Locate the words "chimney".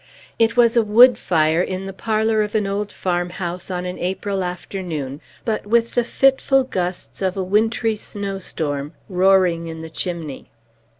9.91-10.49